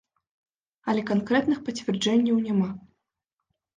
Але 0.93 1.01
канкрэтных 1.11 1.59
пацвярджэнняў 1.67 2.43
няма. 2.49 2.69